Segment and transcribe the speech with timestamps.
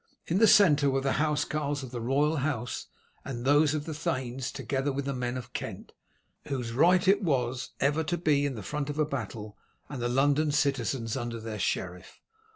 [0.25, 2.87] In the centre were the housecarls of the royal house
[3.23, 5.93] and those of the thanes, together with the men of Kent,
[6.47, 9.59] whose right it was ever to be in the front of a battle,
[9.89, 12.19] and the London citizens under their sheriff.